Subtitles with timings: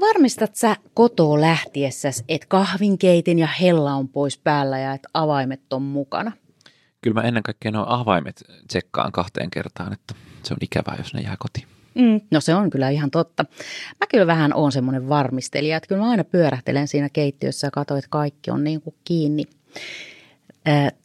[0.00, 5.82] Varmistat sä kotoa lähtiessäs, että kahvinkeitin ja hella on pois päällä ja että avaimet on
[5.82, 6.32] mukana?
[7.00, 11.20] Kyllä mä ennen kaikkea nuo avaimet tsekkaan kahteen kertaan, että se on ikävää, jos ne
[11.20, 11.66] jää kotiin.
[11.94, 13.44] Mm, no se on kyllä ihan totta.
[14.00, 17.98] Mä kyllä vähän oon semmoinen varmistelija, että kyllä mä aina pyörähtelen siinä keittiössä ja katsoin,
[17.98, 19.44] että kaikki on niin kuin kiinni.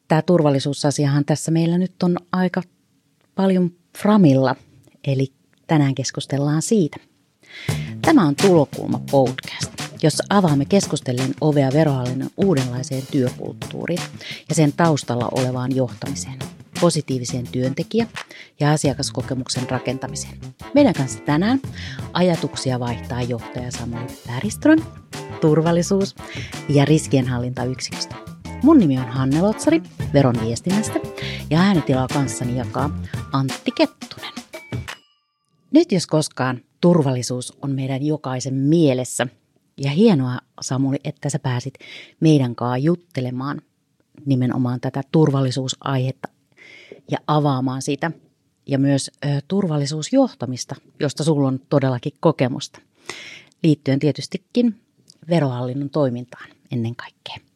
[0.07, 2.61] Tämä turvallisuusasiahan tässä meillä nyt on aika
[3.35, 4.55] paljon framilla,
[5.07, 5.27] eli
[5.67, 6.97] tänään keskustellaan siitä.
[8.01, 9.71] Tämä on Tulokulma podcast,
[10.03, 14.01] jossa avaamme keskustellen ovea verohallinnon uudenlaiseen työkulttuuriin
[14.49, 16.39] ja sen taustalla olevaan johtamiseen,
[16.79, 18.07] positiiviseen työntekijä-
[18.59, 20.37] ja asiakaskokemuksen rakentamiseen.
[20.73, 21.61] Meidän kanssa tänään
[22.13, 24.81] ajatuksia vaihtaa johtaja Samuel Päriström,
[25.41, 26.15] turvallisuus-
[26.69, 28.15] ja riskienhallintayksiköstä.
[28.63, 29.81] Mun nimi on Hanne Lotsari,
[30.13, 30.99] veron viestinnästä,
[31.49, 32.99] ja äänitilaa kanssani jakaa
[33.33, 34.33] Antti Kettunen.
[35.71, 39.27] Nyt jos koskaan turvallisuus on meidän jokaisen mielessä.
[39.77, 41.73] Ja hienoa Samuli, että sä pääsit
[42.19, 43.61] meidän kanssa juttelemaan
[44.25, 46.27] nimenomaan tätä turvallisuusaihetta
[47.11, 48.11] ja avaamaan sitä.
[48.67, 52.79] Ja myös ö, turvallisuusjohtamista, josta sulla on todellakin kokemusta.
[53.63, 54.81] Liittyen tietystikin
[55.29, 57.47] verohallinnon toimintaan ennen kaikkea.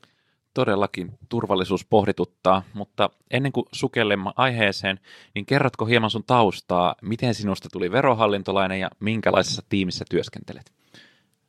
[0.53, 4.99] Todellakin turvallisuus pohdituttaa, mutta ennen kuin sukellemme aiheeseen,
[5.35, 10.71] niin kerrotko hieman sun taustaa, miten sinusta tuli verohallintolainen ja minkälaisessa tiimissä työskentelet?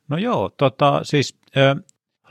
[0.07, 1.75] No joo, tota, siis ö,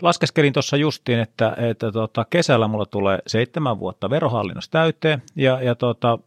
[0.02, 5.74] laskeskelin tuossa justiin, että, että tota, kesällä mulla tulee seitsemän vuotta verohallinnossa täyteen ja, ja
[5.74, 6.18] tota,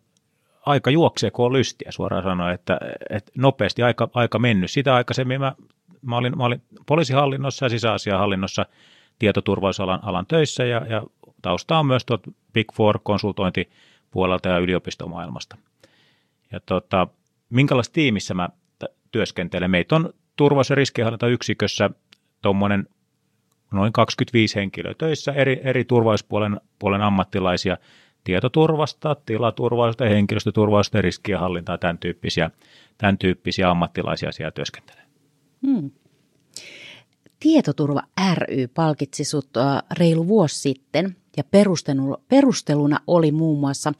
[0.65, 2.77] aika juoksee, kun on lystiä suoraan sanoen, että,
[3.09, 4.71] että nopeasti aika, aika mennyt.
[4.71, 5.55] Sitä aikaisemmin mä,
[6.01, 8.65] mä, olin, mä olin poliisihallinnossa ja sisäasiahallinnossa
[9.19, 11.03] tietoturvallisuusalan alan töissä ja, ja
[11.41, 12.21] tausta on myös tuot
[12.53, 15.57] Big Four konsultointipuolelta ja yliopistomaailmasta.
[16.51, 17.07] Ja tota,
[17.49, 18.49] minkälaisessa tiimissä mä
[19.11, 19.71] työskentelen?
[19.71, 21.89] Meitä on turvallisuus- ja riskienhallintayksikössä
[22.41, 22.87] tuommoinen
[23.71, 27.77] noin 25 henkilöä töissä, eri, eri turvallisuuspuolen puolen ammattilaisia,
[28.23, 32.51] tietoturvasta, tilaturvallisuutta, henkilöstöturvallisuutta, riskienhallintaa, tämän tyyppisiä,
[32.97, 35.03] tämän tyyppisiä ammattilaisia siellä työskentelee.
[35.67, 35.91] Hmm.
[37.45, 38.01] Tietoturva
[38.35, 39.49] ry palkitsi sut
[39.97, 41.43] reilu vuosi sitten ja
[42.29, 43.93] perusteluna oli muun muassa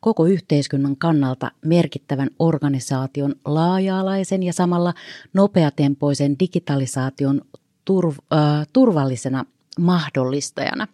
[0.00, 4.94] koko yhteiskunnan kannalta merkittävän organisaation laaja-alaisen ja samalla
[5.32, 7.42] nopeatempoisen digitalisaation
[7.90, 9.44] turv- äh, turvallisena
[9.80, 10.88] mahdollistajana.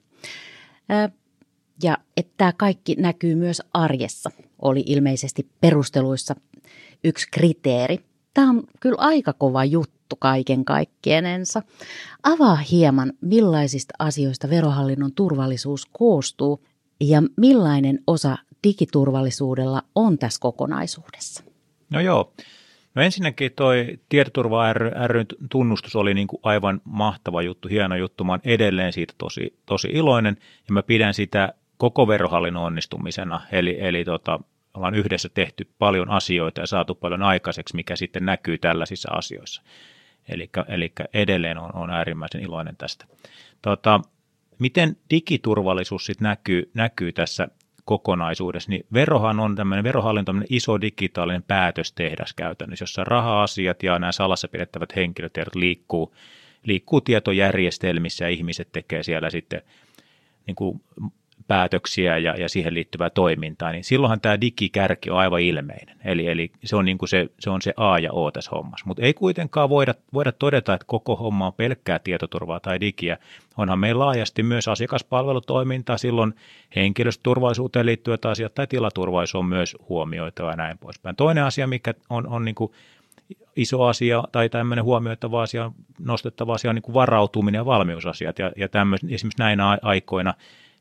[0.90, 1.12] Äh,
[1.82, 4.30] ja että tämä kaikki näkyy myös arjessa,
[4.62, 6.36] oli ilmeisesti perusteluissa
[7.04, 7.98] yksi kriteeri.
[8.34, 11.62] Tämä on kyllä aika kova juttu kaiken kaikkienensa.
[12.22, 16.64] Avaa hieman, millaisista asioista verohallinnon turvallisuus koostuu
[17.00, 21.44] ja millainen osa digiturvallisuudella on tässä kokonaisuudessa.
[21.90, 22.32] No joo.
[22.94, 24.72] No ensinnäkin toi tietoturva
[25.06, 28.24] ry, tunnustus oli niin kuin aivan mahtava juttu, hieno juttu.
[28.24, 30.36] Mä oon edelleen siitä tosi, tosi iloinen
[30.68, 33.40] ja mä pidän sitä koko verohallinnon onnistumisena.
[33.52, 34.40] Eli, eli tota,
[34.74, 39.62] ollaan yhdessä tehty paljon asioita ja saatu paljon aikaiseksi, mikä sitten näkyy tällaisissa asioissa.
[40.68, 43.06] Eli edelleen on, on äärimmäisen iloinen tästä.
[43.62, 44.00] Tota,
[44.58, 47.48] miten digiturvallisuus sitten näkyy, näkyy tässä
[47.84, 54.12] kokonaisuudessa, niin verohan on tämmöinen, verohallinto on iso digitaalinen päätöstehdas käytännössä, jossa raha-asiat ja nämä
[54.12, 56.14] salassa pidettävät henkilötiedot liikkuu,
[56.64, 59.62] liikkuu tietojärjestelmissä ja ihmiset tekee siellä sitten
[60.46, 60.82] niin kuin
[61.48, 65.96] päätöksiä ja, ja siihen liittyvää toimintaa, niin silloinhan tämä digikärki on aivan ilmeinen.
[66.04, 68.86] Eli, eli se, on niin kuin se, se on se A ja O tässä hommassa.
[68.86, 73.18] Mutta ei kuitenkaan voida, voida todeta, että koko homma on pelkkää tietoturvaa tai digiä.
[73.56, 76.34] Onhan meillä laajasti myös asiakaspalvelutoimintaa, silloin
[76.76, 81.16] henkilöstöturvallisuuteen liittyvät asiat tai tilaturvallisuus on myös huomioitava ja näin poispäin.
[81.16, 82.72] Toinen asia, mikä on, on niin kuin
[83.56, 88.38] iso asia tai tämmöinen huomioittava asia, nostettava asia on niin kuin varautuminen ja valmiusasiat.
[88.38, 90.34] Ja, ja tämmöisen, esimerkiksi näinä aikoina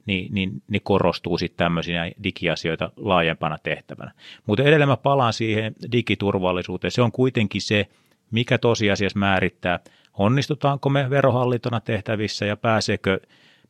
[0.06, 4.12] niin, niin ne korostuu sitten tämmöisiä digiasioita laajempana tehtävänä.
[4.46, 6.92] Mutta edelleen mä palaan siihen digiturvallisuuteen.
[6.92, 7.88] Se on kuitenkin se,
[8.32, 9.80] mikä tosiasiassa määrittää,
[10.14, 13.20] onnistutaanko me verohallintona tehtävissä ja pääseekö,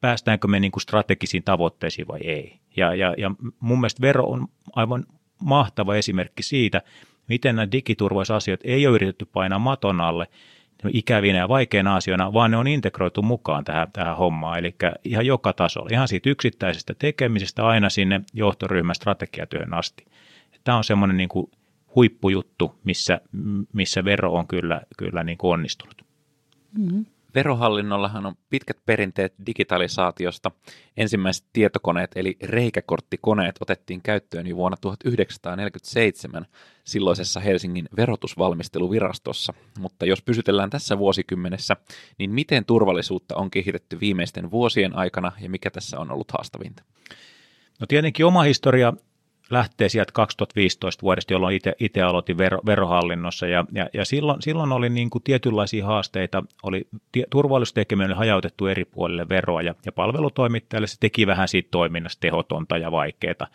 [0.01, 2.59] päästäänkö me niin kuin strategisiin tavoitteisiin vai ei.
[2.77, 5.06] Ja, ja, ja mun mielestä vero on aivan
[5.41, 6.81] mahtava esimerkki siitä,
[7.27, 10.27] miten nämä digiturvallisuusasiat ei ole yritetty painaa maton alle,
[10.94, 15.53] ikävinä ja vaikeina asioina, vaan ne on integroitu mukaan tähän, tähän hommaan, eli ihan joka
[15.53, 20.06] tasolla, ihan siitä yksittäisestä tekemisestä aina sinne johtoryhmän strategiatyöhön asti.
[20.63, 21.51] Tämä on semmoinen niin kuin
[21.95, 23.21] huippujuttu, missä,
[23.74, 26.06] missä vero on kyllä, kyllä niin kuin onnistunut.
[26.77, 27.06] Mm-hmm.
[27.35, 30.51] Verohallinnollahan on pitkät perinteet digitalisaatiosta.
[30.97, 36.45] Ensimmäiset tietokoneet eli reikäkorttikoneet otettiin käyttöön jo vuonna 1947
[36.83, 39.53] silloisessa Helsingin verotusvalmisteluvirastossa.
[39.80, 41.75] Mutta jos pysytellään tässä vuosikymmenessä,
[42.18, 46.83] niin miten turvallisuutta on kehitetty viimeisten vuosien aikana ja mikä tässä on ollut haastavinta?
[47.79, 48.94] No tietenkin oma historia
[49.53, 54.89] lähtee sieltä 2015 vuodesta, jolloin itse aloitin vero, verohallinnossa ja, ja, ja silloin, silloin oli
[54.89, 56.88] niin kuin tietynlaisia haasteita, oli
[57.29, 62.77] turvallisuustekeminen oli hajautettu eri puolille veroa ja, ja palvelutoimittajalle se teki vähän siitä toiminnasta tehotonta
[62.77, 63.47] ja vaikeaa.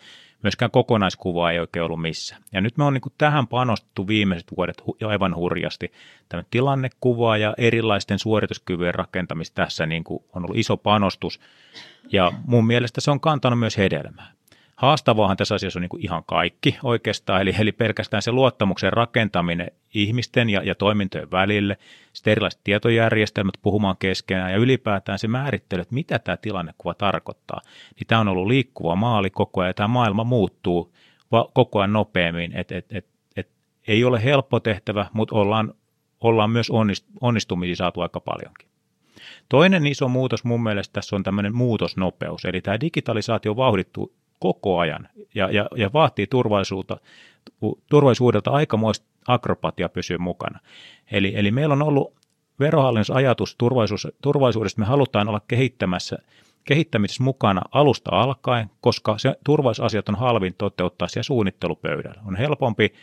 [0.43, 2.41] Myöskään kokonaiskuvaa ei oikein ollut missään.
[2.51, 5.91] Ja nyt me on niin kuin tähän panostettu viimeiset vuodet hu, aivan hurjasti.
[6.29, 11.39] Tämä tilannekuva ja erilaisten suorituskyvyn rakentamista tässä niin kuin on ollut iso panostus.
[12.11, 14.31] Ja mun mielestä se on kantanut myös hedelmää.
[14.79, 19.71] Haastavaahan tässä asiassa on niin kuin ihan kaikki oikeastaan, eli, eli pelkästään se luottamuksen rakentaminen
[19.93, 21.77] ihmisten ja, ja toimintojen välille,
[22.13, 27.61] sitten erilaiset tietojärjestelmät puhumaan keskenään ja ylipäätään se määrittely, että mitä tämä tilannekuva tarkoittaa.
[27.95, 30.93] Niin tämä on ollut liikkuva maali koko ajan ja tämä maailma muuttuu
[31.31, 33.49] va- koko ajan nopeammin, että et, et, et,
[33.87, 35.73] ei ole helppo tehtävä, mutta ollaan,
[36.21, 38.67] ollaan myös onnist, onnistumisia saatu aika paljonkin.
[39.49, 45.09] Toinen iso muutos mun mielestä tässä on tämmöinen muutosnopeus, eli tämä digitalisaatio vauhdittuu koko ajan
[45.35, 46.97] ja, ja, ja vaatii turvallisuutta,
[47.89, 50.59] turvallisuudelta aikamoista akrobatia pysyä mukana.
[51.11, 52.13] Eli, eli meillä on ollut
[52.59, 56.17] verohallinnossa ajatus turvallisuus, turvallisuudesta, me halutaan olla kehittämässä
[56.63, 62.21] kehittämisessä mukana alusta alkaen, koska se turvallisuusasiat on halvin toteuttaa siellä suunnittelupöydällä.
[62.25, 62.93] On helpompi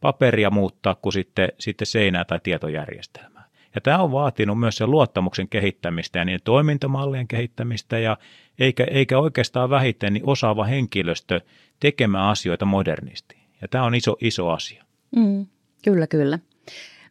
[0.00, 3.33] paperia muuttaa kuin sitten, sitten seinää tai tietojärjestelmää.
[3.74, 8.18] Ja tämä on vaatinut myös sen luottamuksen kehittämistä ja niin toimintamallien kehittämistä ja
[8.58, 11.40] eikä, eikä oikeastaan vähiten niin osaava henkilöstö
[11.80, 13.36] tekemään asioita modernisti.
[13.62, 14.84] Ja tämä on iso, iso asia.
[15.16, 15.46] Mm,
[15.84, 16.38] kyllä, kyllä.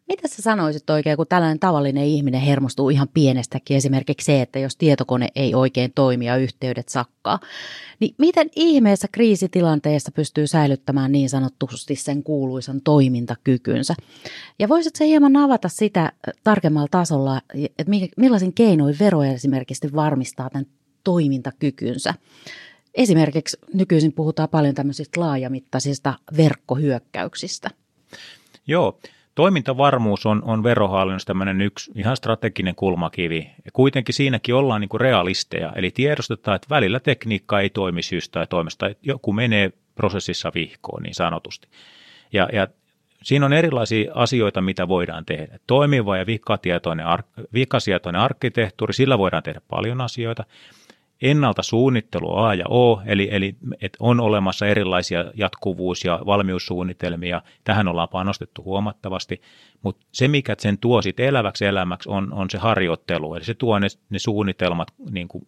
[0.07, 4.75] Mitä sä sanoisit oikein, kun tällainen tavallinen ihminen hermostuu ihan pienestäkin, esimerkiksi se, että jos
[4.75, 7.39] tietokone ei oikein toimi ja yhteydet sakkaa,
[7.99, 13.95] niin miten ihmeessä kriisitilanteessa pystyy säilyttämään niin sanottusti sen kuuluisan toimintakykynsä?
[14.59, 16.11] Ja voisit se hieman avata sitä
[16.43, 20.65] tarkemmalla tasolla, että millaisin keinoin veroja esimerkiksi varmistaa tämän
[21.03, 22.13] toimintakykynsä?
[22.93, 27.69] Esimerkiksi nykyisin puhutaan paljon tämmöisistä laajamittaisista verkkohyökkäyksistä.
[28.67, 28.99] Joo,
[29.35, 33.51] Toimintavarmuus on, on verohallinnossa tämmöinen yksi ihan strateginen kulmakivi.
[33.65, 38.33] Ja kuitenkin siinäkin ollaan niin kuin realisteja, eli tiedostetaan, että välillä tekniikka ei toimi syystä
[38.33, 41.67] tai toimesta, että joku menee prosessissa vihkoon niin sanotusti.
[42.33, 42.67] Ja, ja
[43.23, 45.59] siinä on erilaisia asioita, mitä voidaan tehdä.
[45.67, 46.25] Toimiva ja
[47.53, 50.43] vikasietoinen arkkitehtuuri, sillä voidaan tehdä paljon asioita
[51.23, 57.41] ennalta suunnittelu A ja O, eli, eli että on olemassa erilaisia jatkuvuus- ja valmiussuunnitelmia.
[57.63, 59.41] Tähän ollaan panostettu huomattavasti,
[59.81, 63.35] mutta se, mikä sen tuo sit eläväksi elämäksi, on, on se harjoittelu.
[63.35, 65.45] Eli se tuo ne, ne suunnitelmat niin kuin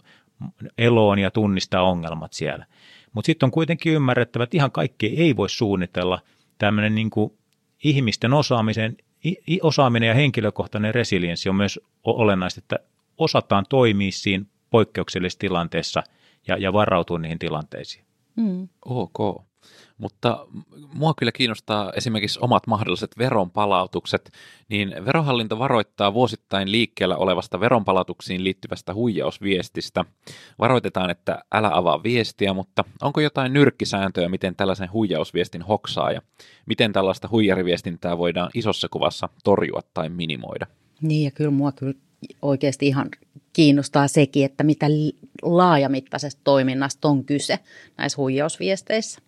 [0.78, 2.66] eloon ja tunnistaa ongelmat siellä.
[3.14, 6.20] Mutta sitten on kuitenkin ymmärrettävä, että ihan kaikki ei voi suunnitella.
[6.58, 7.34] Tämmöinen niin kuin
[7.84, 8.98] ihmisten osaamisen,
[9.62, 12.80] osaaminen ja henkilökohtainen resilienssi on myös olennaista, että
[13.18, 14.46] osataan toimia siinä
[14.76, 16.04] poikkeuksellisessa tilanteessa
[16.48, 18.06] ja, ja varautua niihin tilanteisiin.
[18.36, 18.68] Mm.
[18.86, 19.44] Ok.
[19.98, 20.48] Mutta
[20.94, 24.32] mua kyllä kiinnostaa esimerkiksi omat mahdolliset veronpalautukset,
[24.70, 30.06] niin verohallinto varoittaa vuosittain liikkeellä olevasta veronpalautuksiin liittyvästä huijausviestistä.
[30.60, 36.22] Varoitetaan, että älä avaa viestiä, mutta onko jotain nyrkkisääntöä, miten tällaisen huijausviestin hoksaa ja
[36.66, 40.68] miten tällaista huijariviestintää voidaan isossa kuvassa torjua tai minimoida?
[41.02, 41.94] Niin ja kyllä mua kyllä
[42.42, 43.10] oikeasti ihan
[43.54, 44.86] kiinnostaa sekin, että mitä
[45.42, 47.60] laajamittaisesta toiminnasta on kyse
[47.98, 49.22] näissä huijausviesteissä.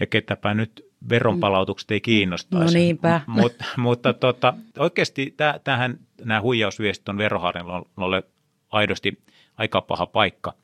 [0.00, 2.64] Ja ketäpä nyt veronpalautukset ei kiinnostaisi.
[2.74, 3.20] No niinpä.
[3.26, 5.34] Mut, mutta tota, oikeasti
[5.64, 8.22] tähän, nämä huijausviestit on verohallinnolle
[8.70, 9.22] aidosti
[9.56, 10.54] aika paha paikka,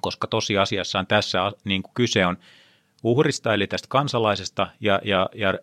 [0.00, 2.36] koska tosiasiassaan tässä niin kuin kyse on
[3.02, 5.54] uhrista, eli tästä kansalaisesta ja, ja, ja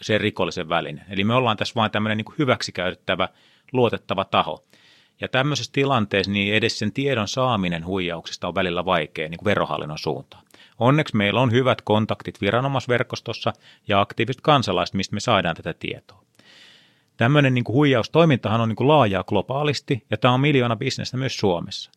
[0.00, 1.04] sen rikollisen välinen.
[1.10, 3.28] Eli me ollaan tässä vain tämmöinen niin hyväksikäyttävä,
[3.72, 4.64] luotettava taho.
[5.20, 9.98] Ja tämmöisessä tilanteessa niin edes sen tiedon saaminen huijauksista on välillä vaikea niin kuin verohallinnon
[9.98, 10.44] suuntaan.
[10.78, 13.52] Onneksi meillä on hyvät kontaktit viranomaisverkostossa
[13.88, 16.22] ja aktiiviset kansalaiset, mistä me saadaan tätä tietoa.
[17.16, 21.36] Tämmöinen niin kuin huijaustoimintahan on niin kuin laajaa globaalisti ja tämä on miljoona bisnestä myös
[21.36, 21.90] Suomessa.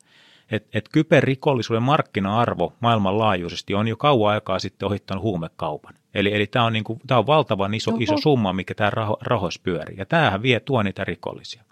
[0.52, 5.94] Et, et kyberrikollisuuden markkina-arvo maailmanlaajuisesti on jo kauan aikaa sitten ohittanut huumekaupan.
[6.14, 9.18] Eli, eli tämä on, niin kuin, tämä on valtavan iso, iso summa, mikä tämä raho,
[9.22, 9.98] rahoissa pyörii.
[9.98, 11.64] Ja tämähän vie tuo niitä rikollisia.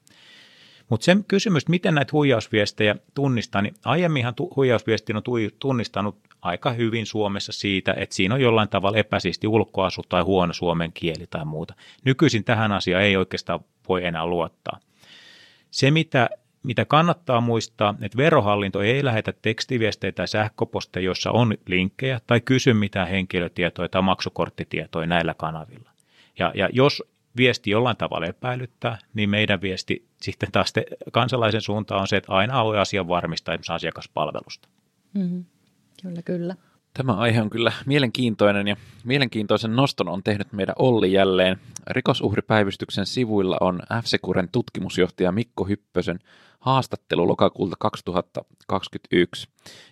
[0.90, 5.24] Mutta se kysymys, miten näitä huijausviestejä tunnistaa, niin aiemminhan tu- huijausviestin on
[5.60, 10.92] tunnistanut aika hyvin Suomessa siitä, että siinä on jollain tavalla epäsiisti ulkoasu tai huono suomen
[10.94, 11.74] kieli tai muuta.
[12.06, 14.80] Nykyisin tähän asiaan ei oikeastaan voi enää luottaa.
[15.72, 16.30] Se, mitä,
[16.68, 22.74] mitä kannattaa muistaa, että verohallinto ei lähetä tekstiviestejä tai sähköposteja, joissa on linkkejä tai kysy
[22.74, 25.90] mitään henkilötietoja tai maksukorttitietoja näillä kanavilla.
[26.40, 27.04] Ja, ja jos
[27.38, 32.34] viesti jollain tavalla epäilyttää, niin meidän viesti sitten taas te, kansalaisen suuntaan on se, että
[32.34, 34.68] aina ole asian varmistaa esimerkiksi asiakaspalvelusta.
[35.14, 35.46] Mm-hmm.
[36.02, 36.56] Kyllä, kyllä.
[36.98, 41.60] Tämä aihe on kyllä mielenkiintoinen ja mielenkiintoisen noston on tehnyt meidän Olli jälleen.
[41.88, 46.20] Rikosuhripäivystyksen sivuilla on F-Securen tutkimusjohtaja Mikko Hyppösen
[46.60, 49.48] haastattelu lokakuulta 2021.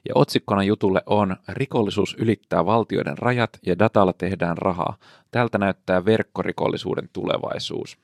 [0.08, 4.98] Ja otsikkona jutulle on Rikollisuus ylittää valtioiden rajat ja datalla tehdään rahaa.
[5.32, 7.98] Tältä näyttää verkkorikollisuuden tulevaisuus.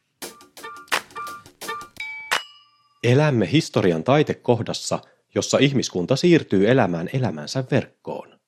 [3.03, 4.99] Elämme historian taitekohdassa,
[5.35, 8.40] jossa ihmiskunta siirtyy elämään elämänsä verkkoon.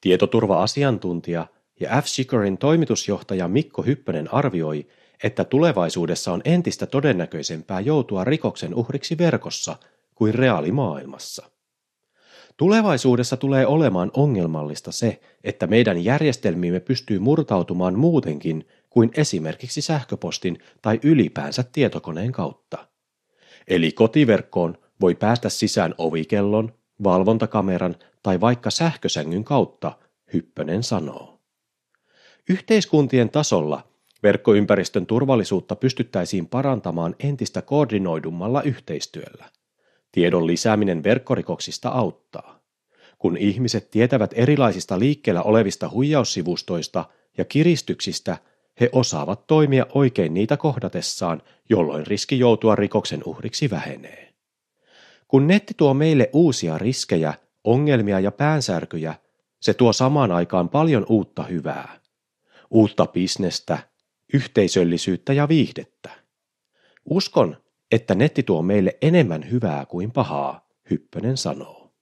[0.00, 1.46] Tietoturva-asiantuntija
[1.80, 4.86] ja F-Securin toimitusjohtaja Mikko Hyppönen arvioi,
[5.24, 9.76] että tulevaisuudessa on entistä todennäköisempää joutua rikoksen uhriksi verkossa
[10.14, 11.50] kuin reaalimaailmassa.
[12.56, 21.00] Tulevaisuudessa tulee olemaan ongelmallista se, että meidän järjestelmiimme pystyy murtautumaan muutenkin kuin esimerkiksi sähköpostin tai
[21.02, 22.86] ylipäänsä tietokoneen kautta.
[23.68, 26.72] Eli kotiverkkoon voi päästä sisään ovikellon,
[27.04, 29.92] valvontakameran tai vaikka sähkösängyn kautta,
[30.32, 31.40] Hyppönen sanoo.
[32.48, 33.84] Yhteiskuntien tasolla
[34.22, 39.44] verkkoympäristön turvallisuutta pystyttäisiin parantamaan entistä koordinoidummalla yhteistyöllä.
[40.12, 42.60] Tiedon lisääminen verkkorikoksista auttaa.
[43.18, 47.04] Kun ihmiset tietävät erilaisista liikkeellä olevista huijaussivustoista
[47.38, 48.38] ja kiristyksistä,
[48.80, 54.34] he osaavat toimia oikein niitä kohdatessaan, jolloin riski joutua rikoksen uhriksi vähenee.
[55.28, 59.14] Kun netti tuo meille uusia riskejä, ongelmia ja päänsärkyjä,
[59.60, 62.00] se tuo samaan aikaan paljon uutta hyvää.
[62.70, 63.78] Uutta bisnestä,
[64.34, 66.10] yhteisöllisyyttä ja viihdettä.
[67.04, 67.56] Uskon,
[67.90, 71.92] että netti tuo meille enemmän hyvää kuin pahaa, Hyppönen sanoo.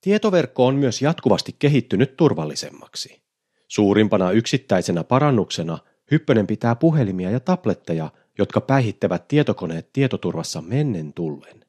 [0.00, 3.22] Tietoverkko on myös jatkuvasti kehittynyt turvallisemmaksi.
[3.68, 5.78] Suurimpana yksittäisenä parannuksena
[6.10, 11.64] Hyppönen pitää puhelimia ja tabletteja, jotka päihittävät tietokoneet tietoturvassa mennen tullen.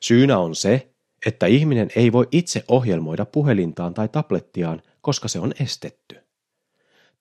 [0.00, 0.90] Syynä on se,
[1.26, 6.16] että ihminen ei voi itse ohjelmoida puhelintaan tai tablettiaan, koska se on estetty.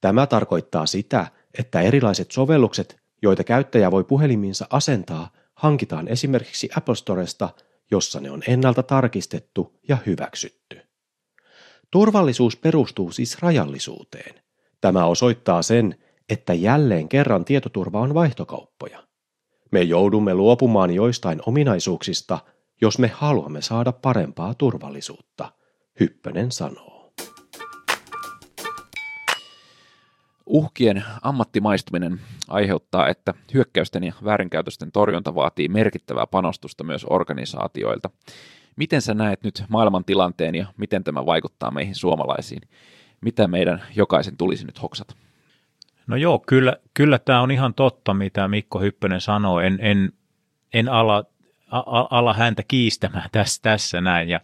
[0.01, 1.27] Tämä tarkoittaa sitä,
[1.59, 7.49] että erilaiset sovellukset, joita käyttäjä voi puheliminsa asentaa, hankitaan esimerkiksi Apple Storesta,
[7.91, 10.81] jossa ne on ennalta tarkistettu ja hyväksytty.
[11.91, 14.35] Turvallisuus perustuu siis rajallisuuteen.
[14.81, 15.95] Tämä osoittaa sen,
[16.29, 19.03] että jälleen kerran tietoturva on vaihtokauppoja.
[19.71, 22.39] Me joudumme luopumaan joistain ominaisuuksista,
[22.81, 25.51] jos me haluamme saada parempaa turvallisuutta,
[25.99, 27.13] Hyppönen sanoo.
[30.45, 38.09] Uhkien ammattimaistuminen aiheuttaa, että hyökkäysten ja väärinkäytösten torjunta vaatii merkittävää panostusta myös organisaatioilta.
[38.75, 42.61] Miten sä näet nyt maailman tilanteen ja miten tämä vaikuttaa meihin suomalaisiin?
[43.21, 45.15] Mitä meidän jokaisen tulisi nyt hoksata?
[46.07, 49.65] No joo, kyllä, kyllä tämä on ihan totta, mitä Mikko Hyppönen sanoi.
[49.65, 50.13] En, en,
[50.73, 51.23] en ala,
[52.09, 54.29] ala häntä kiistämään tässä, tässä näin.
[54.29, 54.39] Ja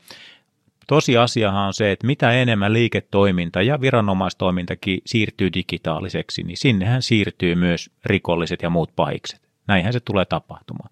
[0.88, 7.90] tosiasiahan on se, että mitä enemmän liiketoiminta ja viranomaistoimintakin siirtyy digitaaliseksi, niin sinnehän siirtyy myös
[8.06, 9.42] rikolliset ja muut pahikset.
[9.68, 10.90] Näinhän se tulee tapahtumaan.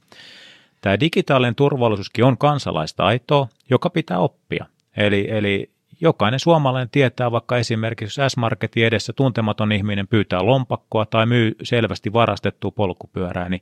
[0.82, 4.66] Tämä digitaalinen turvallisuuskin on kansalaistaitoa, joka pitää oppia.
[4.98, 11.56] Eli, eli jokainen suomalainen tietää vaikka esimerkiksi S-Marketin edessä tuntematon ihminen pyytää lompakkoa tai myy
[11.64, 13.62] selvästi varastettua polkupyörää, niin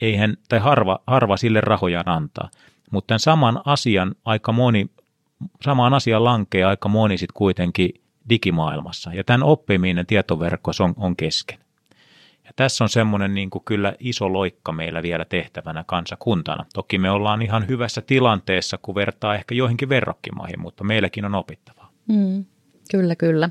[0.00, 2.50] eihän, tai harva, harva sille rahojaan antaa.
[2.90, 4.90] Mutta tämän saman asian aika moni,
[5.62, 7.90] samaan asian lankee aika moni sitten kuitenkin
[8.30, 9.10] digimaailmassa.
[9.14, 11.58] Ja tämän oppiminen tietoverkossa on, on kesken.
[12.44, 16.64] Ja tässä on semmoinen niin kuin kyllä iso loikka meillä vielä tehtävänä kansakuntana.
[16.74, 21.90] Toki me ollaan ihan hyvässä tilanteessa, kun vertaa ehkä joihinkin verrokkimaihin, mutta meilläkin on opittavaa.
[22.06, 22.44] Mm,
[22.90, 23.50] kyllä, kyllä.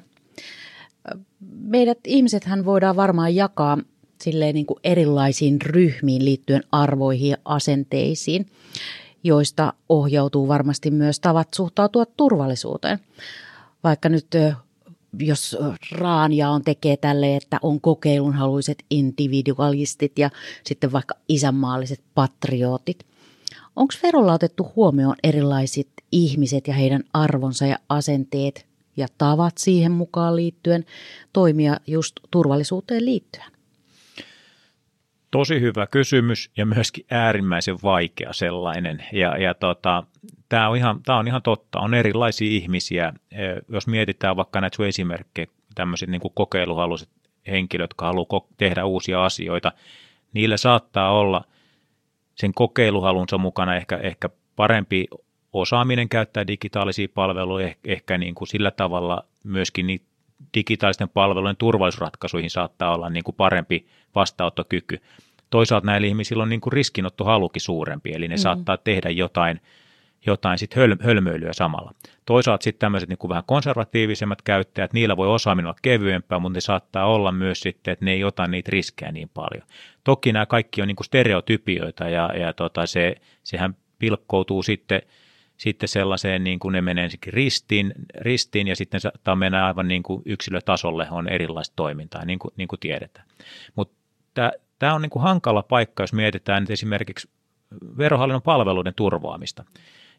[1.62, 3.78] Meidät ihmisethän voidaan varmaan jakaa
[4.22, 8.46] silleen niin kuin erilaisiin ryhmiin liittyen arvoihin ja asenteisiin,
[9.24, 13.00] joista ohjautuu varmasti myös tavat suhtautua turvallisuuteen.
[13.84, 14.28] Vaikka nyt
[15.20, 15.58] jos
[15.92, 20.30] Raania on tekee tälle, että on kokeilunhaluiset individualistit ja
[20.64, 23.06] sitten vaikka isänmaalliset patriotit.
[23.76, 28.66] Onko Verolla otettu huomioon erilaiset ihmiset ja heidän arvonsa ja asenteet
[28.98, 30.86] ja tavat siihen mukaan liittyen
[31.34, 33.57] toimia just turvallisuuteen liittyen?
[35.32, 39.06] Tosi hyvä kysymys ja myöskin äärimmäisen vaikea sellainen.
[39.14, 40.04] Ja, ja tota,
[40.50, 41.80] tämä on, ihan, tämä on ihan totta.
[41.80, 43.14] On erilaisia ihmisiä.
[43.70, 47.10] Jos mietitään vaikka näitä sun esimerkkejä, tämmöiset niin kokeiluhaluiset
[47.48, 49.72] henkilöt, jotka haluaa tehdä uusia asioita,
[50.34, 51.44] niillä saattaa olla
[52.36, 55.08] sen kokeiluhalunsa mukana ehkä, ehkä parempi
[55.54, 60.02] osaaminen käyttää digitaalisia palveluja, ehkä niin kuin sillä tavalla myöskin niin
[60.54, 65.02] digitaalisten palvelujen turvallisuusratkaisuihin saattaa olla niin kuin parempi vastaanottokyky.
[65.50, 68.40] Toisaalta näillä ihmisillä on niin kuin riskinottohalukin suurempi, eli ne mm.
[68.40, 69.62] saattaa tehdä jotain,
[70.26, 71.94] jotain sit höl, hölmöilyä samalla.
[72.26, 76.62] Toisaalta sitten tämmöiset niin kuin vähän konservatiivisemmat käyttäjät, niillä voi osaaminen olla kevyempää, mutta ne
[76.62, 79.68] saattaa olla myös sitten, että ne ei ota niitä riskejä niin paljon.
[80.04, 85.02] Toki nämä kaikki on niin kuin stereotypioita ja, ja tota se, sehän pilkkoutuu sitten–
[85.58, 90.22] sitten sellaiseen, niin kuin ne menee ristiin, ristiin ja sitten saattaa mennä aivan niin kuin
[90.26, 93.28] yksilötasolle, on erilaista toimintaa, niin kuin, niin kuin tiedetään.
[93.76, 93.98] Mutta
[94.80, 97.30] tämä on niin kuin hankala paikka, jos mietitään että esimerkiksi
[97.98, 99.64] verohallinnon palveluiden turvaamista.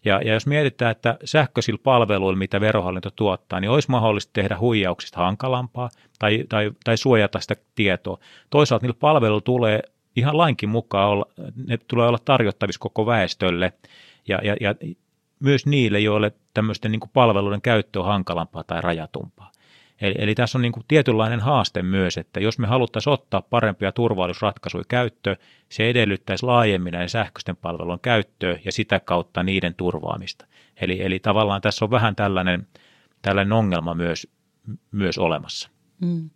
[0.04, 5.18] Ja, ja jos mietitään, että sähköisillä palveluilla, mitä verohallinto tuottaa, niin olisi mahdollista tehdä huijauksista
[5.18, 8.18] hankalampaa tai, tai, tai suojata sitä tietoa.
[8.50, 9.82] Toisaalta niillä palveluilla tulee
[10.16, 11.26] ihan lainkin mukaan olla,
[11.66, 13.72] ne tulee olla tarjottavissa koko väestölle,
[14.28, 14.74] ja, ja, ja
[15.40, 19.52] myös niille, joille tämmöisten niin kuin palveluiden käyttö on hankalampaa tai rajatumpaa.
[20.00, 23.92] Eli, eli tässä on niin kuin tietynlainen haaste myös, että jos me haluttaisiin ottaa parempia
[23.92, 25.36] turvallisuusratkaisuja käyttöön,
[25.68, 30.46] se edellyttäisi laajemmin näiden sähköisten palvelujen käyttöä ja sitä kautta niiden turvaamista.
[30.80, 32.66] Eli, eli tavallaan tässä on vähän tällainen,
[33.22, 34.28] tällainen ongelma myös,
[34.92, 35.70] myös olemassa.
[36.00, 36.30] Mm.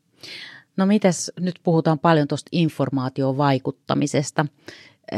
[0.77, 4.47] No mites, nyt puhutaan paljon tuosta informaatiovaikuttamisesta.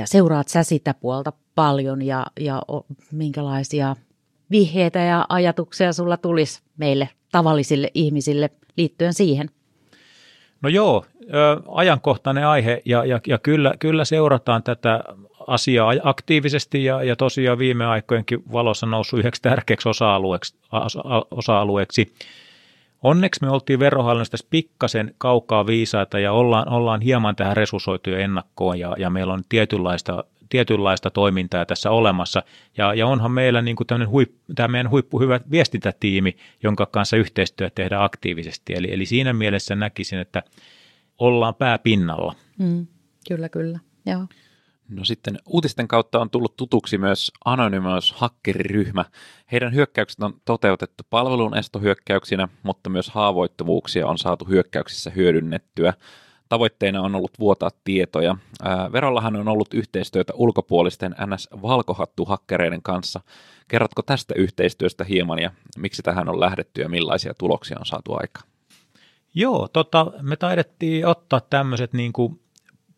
[0.04, 2.62] Seuraat sä sitä puolta paljon ja, ja
[3.12, 3.96] minkälaisia
[4.50, 9.50] vihjeitä ja ajatuksia sulla tulisi meille tavallisille ihmisille liittyen siihen?
[10.62, 11.04] No joo,
[11.68, 15.04] ajankohtainen aihe ja, ja, ja kyllä, kyllä seurataan tätä
[15.46, 20.56] asiaa aktiivisesti ja, ja tosiaan viime aikojenkin valossa noussut yhdeksi tärkeäksi osa-alueeksi.
[21.30, 22.14] osa-alueeksi.
[23.02, 28.78] Onneksi me oltiin verohallinnosta pikkasen kaukaa viisaita ja ollaan, ollaan hieman tähän resurssoitu jo ennakkoon
[28.78, 32.42] ja, ja meillä on tietynlaista tietynlaista toimintaa tässä olemassa.
[32.78, 38.02] Ja, ja onhan meillä niin kuin huip, tämä meidän huippuhyvä viestintätiimi, jonka kanssa yhteistyö tehdään
[38.02, 38.74] aktiivisesti.
[38.74, 40.42] Eli, eli siinä mielessä näkisin, että
[41.18, 42.34] ollaan pääpinnalla.
[42.58, 42.86] Mm,
[43.28, 43.78] kyllä, kyllä.
[44.06, 44.26] Joo.
[44.88, 49.04] No sitten uutisten kautta on tullut tutuksi myös Anonymous hakkeriryhmä.
[49.52, 55.94] Heidän hyökkäykset on toteutettu palvelun estohyökkäyksinä, mutta myös haavoittuvuuksia on saatu hyökkäyksissä hyödynnettyä.
[56.48, 58.36] Tavoitteena on ollut vuotaa tietoja.
[58.92, 63.20] Verollahan on ollut yhteistyötä ulkopuolisten NS-valkohattu-hakkereiden kanssa.
[63.68, 68.48] Kerrotko tästä yhteistyöstä hieman ja miksi tähän on lähdetty ja millaisia tuloksia on saatu aikaan?
[69.34, 72.40] Joo, tota, me taidettiin ottaa tämmöiset niin kuin,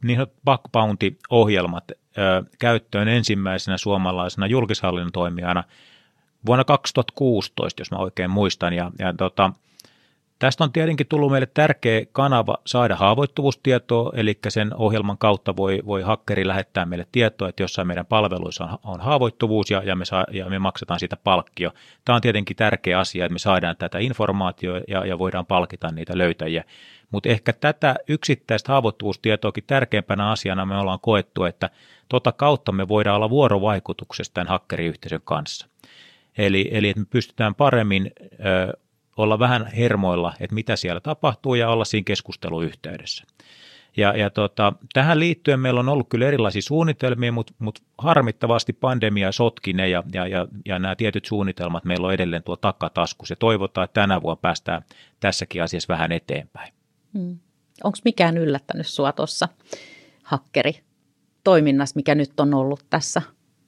[0.05, 1.95] niin bug bounty-ohjelmat ö,
[2.59, 5.65] käyttöön ensimmäisenä suomalaisena julkishallinnon toimijana
[6.47, 8.73] vuonna 2016, jos mä oikein muistan.
[8.73, 9.53] Ja, ja tota,
[10.39, 16.03] Tästä on tietenkin tullut meille tärkeä kanava saada haavoittuvuustietoa, eli sen ohjelman kautta voi, voi
[16.03, 20.27] hakkeri lähettää meille tietoa, että jossain meidän palveluissa on, on haavoittuvuus ja, ja, me saa,
[20.31, 21.71] ja me maksetaan siitä palkkio.
[22.05, 26.19] Tämä on tietenkin tärkeä asia, että me saadaan tätä informaatiota ja, ja voidaan palkita niitä
[26.19, 26.65] löytäjiä.
[27.11, 31.71] Mutta ehkä tätä yksittäistä haavoittuvuustietoakin tärkeimpänä asiana me ollaan koettu, että
[32.09, 35.67] tota kautta me voidaan olla vuorovaikutuksessa tämän hakkeriyhteisön kanssa.
[36.39, 38.79] Eli, eli että me pystytään paremmin ö,
[39.17, 43.25] olla vähän hermoilla, että mitä siellä tapahtuu ja olla siinä keskusteluyhteydessä.
[43.97, 49.33] Ja, ja tota, tähän liittyen meillä on ollut kyllä erilaisia suunnitelmia, mutta, mutta harmittavasti pandemia
[49.33, 53.37] sotki ne ja, ja, ja, ja nämä tietyt suunnitelmat meillä on edelleen tuo takataskus ja
[53.37, 54.83] toivotaan, että tänä vuonna päästään
[55.21, 56.73] tässäkin asiassa vähän eteenpäin.
[57.19, 57.39] Hmm.
[57.85, 59.49] Onko mikään yllättänyt sinua tuossa
[60.23, 60.81] hakkeri
[61.45, 63.23] toiminnassa, mikä nyt on ollut tässä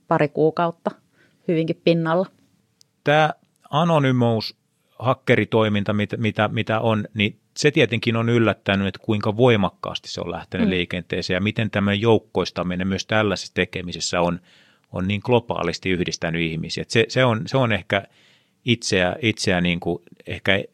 [0.09, 0.91] pari kuukautta
[1.49, 2.27] hyvinkin pinnalla?
[3.05, 3.31] Tämä
[3.71, 4.58] Anonymous
[4.99, 10.31] hakkeritoiminta, mitä, mitä, mitä on, niin se tietenkin on yllättänyt, että kuinka voimakkaasti se on
[10.31, 10.71] lähtenyt mm.
[10.71, 14.41] liikenteeseen ja miten tämä joukkoistaminen myös tällaisessa tekemisessä on,
[14.93, 16.85] on niin globaalisti yhdistänyt ihmisiä.
[16.89, 18.03] se, se, on, se on ehkä
[18.65, 20.65] itseä, itseä niin kuin ehkä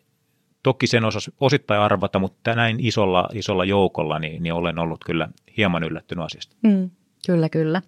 [0.62, 5.28] toki sen osas osittain arvata, mutta näin isolla, isolla joukolla niin, niin olen ollut kyllä
[5.56, 6.56] hieman yllättynyt asiasta.
[6.62, 6.90] Mm,
[7.26, 7.82] kyllä, kyllä.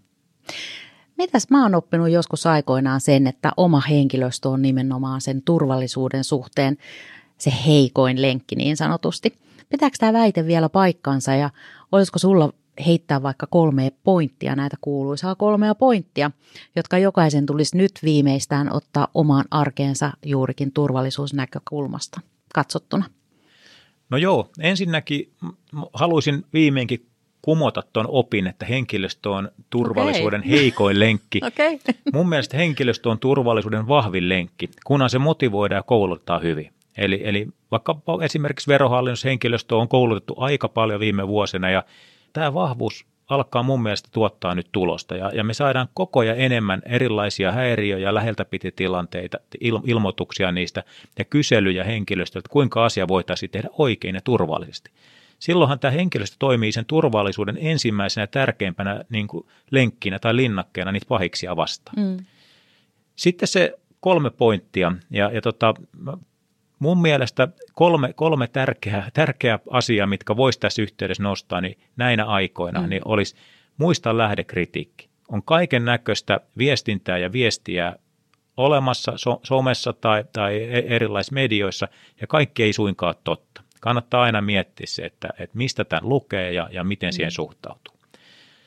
[1.19, 6.77] Mitäs mä oon oppinut joskus aikoinaan sen, että oma henkilöstö on nimenomaan sen turvallisuuden suhteen
[7.39, 9.39] se heikoin lenkki niin sanotusti.
[9.69, 11.51] Pitääkö tämä väite vielä paikkansa ja
[11.93, 12.53] olisiko sulla
[12.87, 16.31] heittää vaikka kolme pointtia, näitä kuuluisaa kolmea pointtia,
[16.77, 22.21] jotka jokaisen tulisi nyt viimeistään ottaa omaan arkeensa juurikin turvallisuusnäkökulmasta
[22.55, 23.05] katsottuna?
[24.11, 25.33] No joo, ensinnäkin
[25.93, 27.07] haluaisin viimeinkin
[27.47, 30.51] kumota tuon opin, että henkilöstö on turvallisuuden okay.
[30.51, 31.41] heikoin lenkki.
[31.49, 31.79] okay.
[32.13, 36.73] Mun mielestä henkilöstö on turvallisuuden vahvin lenkki, kunhan se motivoidaan ja kouluttaa hyvin.
[36.97, 41.85] Eli, eli vaikka esimerkiksi verohallinnossa henkilöstö on koulutettu aika paljon viime vuosina ja
[42.33, 46.83] tämä vahvuus alkaa mun mielestä tuottaa nyt tulosta ja, ja me saadaan koko ajan enemmän
[46.87, 50.83] erilaisia häiriöjä, läheltä piti tilanteita, il, ilmoituksia niistä
[51.19, 54.91] ja kyselyjä henkilöstöltä, kuinka asia voitaisiin tehdä oikein ja turvallisesti.
[55.39, 61.07] Silloinhan tämä henkilöstö toimii sen turvallisuuden ensimmäisenä ja tärkeimpänä niin kuin lenkkinä tai linnakkeena niitä
[61.09, 61.97] pahiksia vastaan.
[61.97, 62.17] Mm.
[63.17, 65.75] Sitten se kolme pointtia ja, ja tota,
[66.79, 72.81] mun mielestä kolme, kolme tärkeää, tärkeää asiaa, mitkä voisi tässä yhteydessä nostaa niin näinä aikoina,
[72.81, 72.89] mm.
[72.89, 73.37] niin olisi
[73.77, 75.09] muista lähdekritiikki.
[75.29, 77.97] On kaiken näköistä viestintää ja viestiä
[78.57, 81.89] olemassa so, somessa tai, tai e, erilaisissa medioissa,
[82.21, 83.63] ja kaikki ei suinkaan ole totta.
[83.87, 87.13] Kannattaa aina miettiä se, että, että mistä tämän lukee ja, ja miten mm.
[87.13, 87.95] siihen suhtautuu.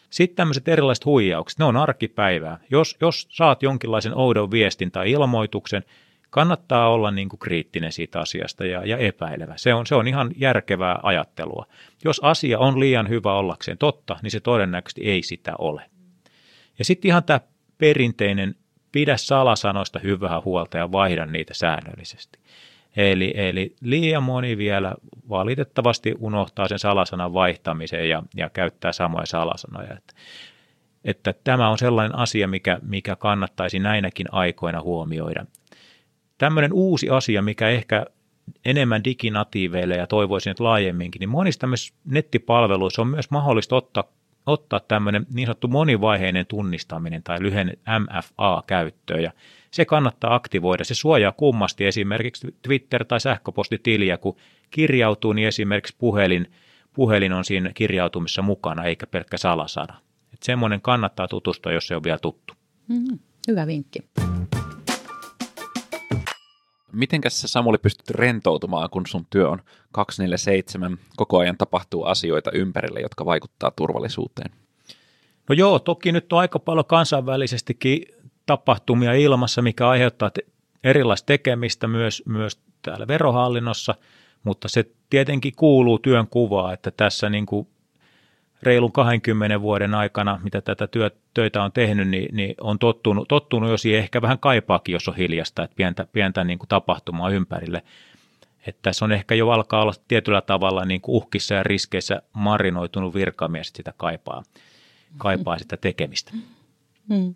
[0.09, 2.59] Sitten tämmöiset erilaiset huijaukset, ne on arkipäivää.
[2.71, 5.83] Jos, jos saat jonkinlaisen oudon viestin tai ilmoituksen,
[6.29, 9.53] kannattaa olla niin kuin kriittinen siitä asiasta ja, ja epäilevä.
[9.57, 11.65] Se on, se on ihan järkevää ajattelua.
[12.03, 15.81] Jos asia on liian hyvä ollakseen totta, niin se todennäköisesti ei sitä ole.
[16.79, 17.39] Ja sitten ihan tämä
[17.77, 18.55] perinteinen
[18.91, 22.38] pidä salasanoista hyvää huolta ja vaihda niitä säännöllisesti.
[22.95, 24.95] Eli, eli liian moni vielä
[25.29, 29.93] valitettavasti unohtaa sen salasanan vaihtamisen ja, ja käyttää samoja salasanoja.
[29.93, 30.13] Että,
[31.05, 35.45] että tämä on sellainen asia, mikä, mikä kannattaisi näinäkin aikoina huomioida
[36.39, 38.05] tämmöinen uusi asia, mikä ehkä
[38.65, 41.67] enemmän diginatiiveille ja toivoisin, että laajemminkin, niin monissa
[42.05, 44.03] nettipalveluissa on myös mahdollista ottaa,
[44.49, 49.31] ottaa tämmöinen niin sanottu monivaiheinen tunnistaminen tai lyhenne MFA käyttöön ja
[49.71, 50.83] se kannattaa aktivoida.
[50.83, 54.35] Se suojaa kummasti esimerkiksi Twitter- tai sähköpostitiliä, kun
[54.71, 56.51] kirjautuu, niin esimerkiksi puhelin,
[56.93, 59.97] puhelin on siinä kirjautumissa mukana, eikä pelkkä salasana.
[60.33, 62.53] Että semmoinen kannattaa tutustua, jos se on vielä tuttu.
[62.87, 63.99] Mm, hyvä vinkki.
[66.91, 69.59] Mitenkäs sä Samuli pystyt rentoutumaan, kun sun työ on
[69.91, 74.51] 247, koko ajan tapahtuu asioita ympärille, jotka vaikuttaa turvallisuuteen?
[75.49, 78.05] No joo, toki nyt on aika paljon kansainvälisestikin
[78.45, 80.45] tapahtumia ilmassa, mikä aiheuttaa te-
[80.83, 83.95] erilaista tekemistä myös, myös täällä verohallinnossa,
[84.43, 87.67] mutta se tietenkin kuuluu työn kuvaa, että tässä niin kuin
[88.63, 93.69] reilun 20 vuoden aikana, mitä tätä työ, töitä on tehnyt, niin, niin on tottunut, tottunut
[93.69, 97.83] jo siihen ehkä vähän kaipaakin, jos on hiljasta, että pientä, pientä niin kuin tapahtumaa ympärille.
[98.67, 103.13] Että tässä on ehkä jo alkaa olla tietyllä tavalla niin kuin uhkissa ja riskeissä marinoitunut
[103.13, 104.43] virkamies, sitä kaipaa,
[105.17, 106.31] kaipaa sitä tekemistä.
[107.07, 107.35] Mm.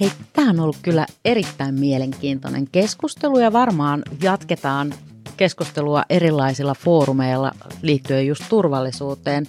[0.00, 4.94] Hei, tämä on ollut kyllä erittäin mielenkiintoinen keskustelu ja varmaan jatketaan
[5.36, 9.46] keskustelua erilaisilla foorumeilla liittyen just turvallisuuteen.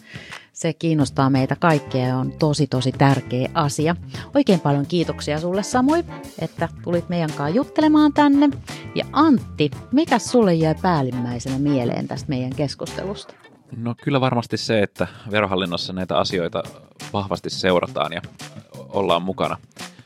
[0.53, 3.95] Se kiinnostaa meitä kaikkia ja on tosi tosi tärkeä asia.
[4.35, 6.03] Oikein paljon kiitoksia sulle Samui,
[6.39, 8.49] että tulit meidän kanssa juttelemaan tänne.
[8.95, 13.33] Ja Antti, mikä sulle jäi päällimmäisenä mieleen tästä meidän keskustelusta?
[13.77, 16.63] No kyllä varmasti se, että verohallinnossa näitä asioita
[17.13, 18.21] vahvasti seurataan ja
[18.89, 19.57] ollaan mukana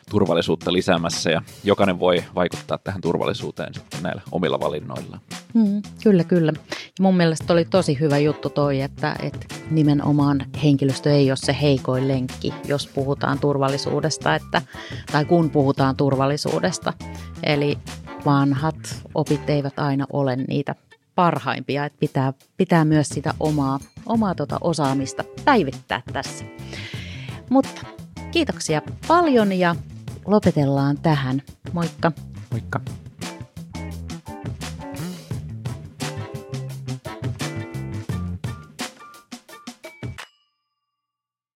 [0.10, 5.22] turvallisuutta lisäämässä ja jokainen voi vaikuttaa tähän turvallisuuteen näillä omilla valinnoillaan.
[5.54, 6.52] Mm, kyllä, kyllä.
[6.56, 11.56] Ja mun mielestä oli tosi hyvä juttu toi, että, että nimenomaan henkilöstö ei ole se
[11.62, 14.62] heikoin lenkki, jos puhutaan turvallisuudesta, että,
[15.12, 16.94] tai kun puhutaan turvallisuudesta.
[17.44, 17.78] Eli
[18.26, 20.76] vanhat opit eivät aina ole niitä
[21.16, 26.46] parhaimpia, että pitää, pitää myös sitä omaa, omaa tota osaamista päivittää tässä.
[27.50, 27.82] Mutta
[28.32, 29.76] kiitoksia paljon ja
[30.30, 31.42] lopetellaan tähän.
[31.74, 32.12] Moikka!
[32.52, 32.82] Moikka!